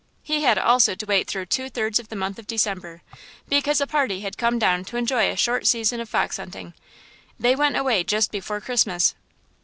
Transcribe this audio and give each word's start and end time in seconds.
He 0.23 0.41
had 0.41 0.57
also 0.57 0.95
to 0.95 1.05
wait 1.05 1.27
through 1.27 1.45
two 1.45 1.69
thirds 1.69 1.99
of 1.99 2.09
the 2.09 2.15
month 2.15 2.39
of 2.39 2.47
December, 2.47 3.03
because 3.47 3.79
a 3.79 3.85
party 3.85 4.21
had 4.21 4.35
come 4.35 4.57
down 4.57 4.83
to 4.85 4.97
enjoy 4.97 5.29
a 5.29 5.35
short 5.37 5.67
season 5.67 5.99
of 5.99 6.09
fox 6.09 6.37
hunting. 6.37 6.73
They 7.39 7.55
went 7.55 7.77
away 7.77 8.03
just 8.03 8.31
before 8.31 8.61
Christmas. 8.61 9.13